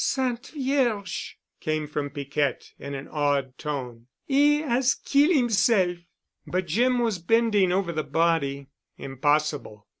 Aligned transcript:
"Sainte 0.03 0.47
Vierge," 0.55 1.33
came 1.59 1.85
from 1.85 2.09
Piquette 2.09 2.71
in 2.79 2.95
an 2.95 3.07
awed 3.07 3.55
tone. 3.59 4.07
"'E 4.27 4.63
'as 4.63 4.95
kill' 4.95 5.29
'imself." 5.29 5.99
But 6.47 6.65
Jim 6.65 6.97
was 6.97 7.19
bending 7.19 7.71
over 7.71 7.91
the 7.91 8.01
body. 8.03 8.69
"Impossible. 8.97 9.85